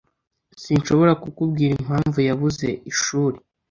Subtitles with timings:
[0.63, 3.37] Sinshobora kukubwira impamvu yabuze ishuri